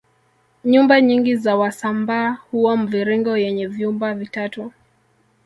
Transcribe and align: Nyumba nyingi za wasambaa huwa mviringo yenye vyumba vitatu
Nyumba 0.65 1.01
nyingi 1.01 1.35
za 1.35 1.55
wasambaa 1.55 2.31
huwa 2.51 2.77
mviringo 2.77 3.37
yenye 3.37 3.67
vyumba 3.67 4.13
vitatu 4.13 4.71